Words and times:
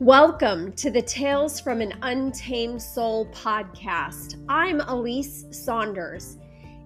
Welcome 0.00 0.72
to 0.72 0.90
the 0.90 1.00
Tales 1.00 1.60
from 1.60 1.80
an 1.80 1.96
Untamed 2.02 2.82
Soul 2.82 3.26
podcast. 3.26 4.44
I'm 4.48 4.80
Alise 4.80 5.54
Saunders. 5.54 6.36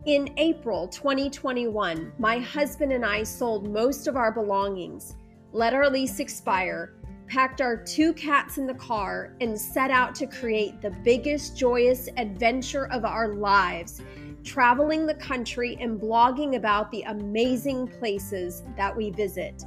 In 0.05 0.29
April 0.37 0.87
2021, 0.89 2.13
my 2.19 2.39
husband 2.39 2.93
and 2.93 3.07
I 3.07 3.23
sold 3.23 3.67
most 3.67 4.09
of 4.09 4.17
our 4.17 4.31
belongings, 4.31 5.15
let 5.53 5.73
our 5.73 5.89
lease 5.89 6.21
expire, 6.21 6.93
packed 7.27 7.63
our 7.63 7.79
two 7.79 8.13
cats 8.13 8.59
in 8.59 8.67
the 8.67 8.75
car, 8.75 9.35
and 9.41 9.59
set 9.59 9.91
out 9.91 10.15
to 10.17 10.27
create 10.27 10.83
the 10.83 10.91
biggest 11.03 11.57
joyous 11.57 12.11
adventure 12.19 12.89
of 12.93 13.07
our 13.07 13.33
lives, 13.33 14.03
traveling 14.45 15.07
the 15.07 15.15
country 15.15 15.79
and 15.81 15.99
blogging 15.99 16.57
about 16.57 16.91
the 16.91 17.01
amazing 17.05 17.89
places 17.89 18.65
that 18.77 18.95
we 18.95 19.09
visit. 19.09 19.65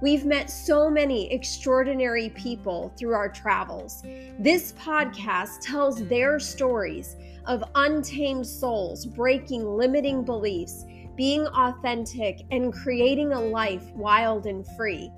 We've 0.00 0.24
met 0.24 0.48
so 0.48 0.88
many 0.88 1.30
extraordinary 1.30 2.30
people 2.30 2.90
through 2.98 3.12
our 3.12 3.28
travels. 3.28 4.02
This 4.38 4.72
podcast 4.72 5.60
tells 5.60 6.06
their 6.08 6.40
stories 6.40 7.16
of 7.44 7.62
untamed 7.74 8.46
souls 8.46 9.04
breaking 9.04 9.66
limiting 9.66 10.24
beliefs, 10.24 10.86
being 11.16 11.46
authentic, 11.48 12.40
and 12.50 12.72
creating 12.72 13.32
a 13.32 13.40
life 13.40 13.90
wild 13.94 14.46
and 14.46 14.66
free. 14.68 15.12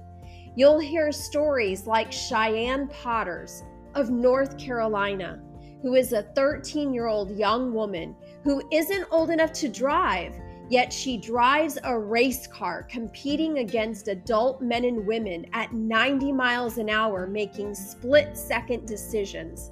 You'll 0.56 0.80
hear 0.80 1.12
stories 1.12 1.86
like 1.86 2.10
Cheyenne 2.10 2.88
Potters 2.88 3.62
of 3.94 4.10
North 4.10 4.58
Carolina, 4.58 5.40
who 5.80 5.94
is 5.94 6.12
a 6.12 6.24
13 6.34 6.92
year 6.92 7.06
old 7.06 7.36
young 7.38 7.72
woman 7.72 8.16
who 8.42 8.60
isn't 8.72 9.06
old 9.12 9.30
enough 9.30 9.52
to 9.52 9.68
drive 9.68 10.34
Yet 10.72 10.90
she 10.90 11.18
drives 11.18 11.76
a 11.84 11.98
race 11.98 12.46
car 12.46 12.84
competing 12.84 13.58
against 13.58 14.08
adult 14.08 14.62
men 14.62 14.86
and 14.86 15.06
women 15.06 15.44
at 15.52 15.74
90 15.74 16.32
miles 16.32 16.78
an 16.78 16.88
hour, 16.88 17.26
making 17.26 17.74
split 17.74 18.34
second 18.38 18.86
decisions. 18.86 19.70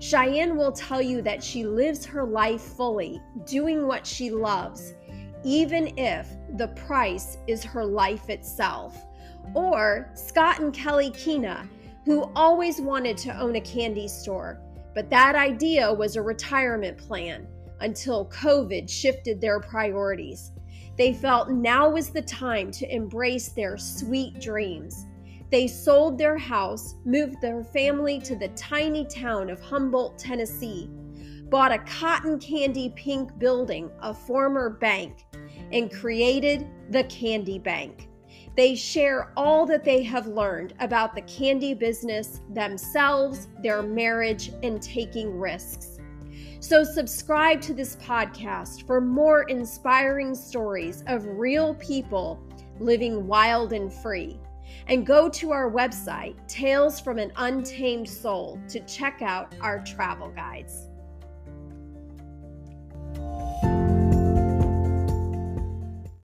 Cheyenne 0.00 0.56
will 0.56 0.72
tell 0.72 1.00
you 1.00 1.22
that 1.22 1.44
she 1.44 1.64
lives 1.64 2.04
her 2.06 2.24
life 2.24 2.60
fully, 2.60 3.22
doing 3.46 3.86
what 3.86 4.04
she 4.04 4.32
loves, 4.32 4.94
even 5.44 5.96
if 5.96 6.26
the 6.56 6.74
price 6.86 7.38
is 7.46 7.62
her 7.62 7.84
life 7.84 8.28
itself. 8.28 9.00
Or 9.54 10.10
Scott 10.14 10.58
and 10.58 10.74
Kelly 10.74 11.10
Keena, 11.10 11.70
who 12.04 12.28
always 12.34 12.80
wanted 12.80 13.16
to 13.18 13.40
own 13.40 13.54
a 13.54 13.60
candy 13.60 14.08
store, 14.08 14.60
but 14.92 15.08
that 15.08 15.36
idea 15.36 15.92
was 15.94 16.16
a 16.16 16.22
retirement 16.22 16.98
plan 16.98 17.46
until 17.82 18.26
COVID 18.26 18.88
shifted 18.88 19.40
their 19.40 19.60
priorities. 19.60 20.52
They 20.96 21.12
felt 21.12 21.50
now 21.50 21.90
was 21.90 22.10
the 22.10 22.22
time 22.22 22.70
to 22.72 22.94
embrace 22.94 23.48
their 23.48 23.76
sweet 23.76 24.40
dreams. 24.40 25.06
They 25.50 25.66
sold 25.66 26.16
their 26.16 26.38
house, 26.38 26.94
moved 27.04 27.40
their 27.40 27.62
family 27.62 28.18
to 28.20 28.36
the 28.36 28.48
tiny 28.48 29.04
town 29.04 29.50
of 29.50 29.60
Humboldt, 29.60 30.18
Tennessee, 30.18 30.88
bought 31.50 31.72
a 31.72 31.78
cotton 31.80 32.38
candy 32.38 32.92
pink 32.96 33.38
building, 33.38 33.90
a 34.00 34.14
former 34.14 34.70
bank, 34.70 35.26
and 35.70 35.92
created 35.92 36.66
the 36.90 37.04
Candy 37.04 37.58
Bank. 37.58 38.08
They 38.56 38.74
share 38.74 39.32
all 39.36 39.64
that 39.66 39.84
they 39.84 40.02
have 40.02 40.26
learned 40.26 40.74
about 40.80 41.14
the 41.14 41.22
candy 41.22 41.74
business, 41.74 42.40
themselves, 42.52 43.48
their 43.62 43.82
marriage, 43.82 44.52
and 44.62 44.80
taking 44.80 45.38
risks. 45.38 45.98
So, 46.60 46.84
subscribe 46.84 47.60
to 47.62 47.74
this 47.74 47.96
podcast 47.96 48.86
for 48.86 49.00
more 49.00 49.42
inspiring 49.42 50.34
stories 50.34 51.04
of 51.06 51.26
real 51.26 51.74
people 51.74 52.42
living 52.78 53.26
wild 53.26 53.72
and 53.72 53.92
free. 53.92 54.38
And 54.86 55.06
go 55.06 55.28
to 55.28 55.52
our 55.52 55.70
website, 55.70 56.36
Tales 56.48 56.98
from 57.00 57.18
an 57.18 57.32
Untamed 57.36 58.08
Soul, 58.08 58.60
to 58.68 58.80
check 58.80 59.22
out 59.22 59.54
our 59.60 59.84
travel 59.84 60.30
guides. 60.30 60.88